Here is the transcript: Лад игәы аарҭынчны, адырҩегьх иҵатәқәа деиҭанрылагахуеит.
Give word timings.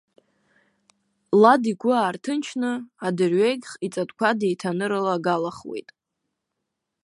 Лад 1.41 1.63
игәы 1.71 1.91
аарҭынчны, 1.95 2.71
адырҩегьх 3.07 3.71
иҵатәқәа 3.85 4.29
деиҭанрылагахуеит. 4.39 5.89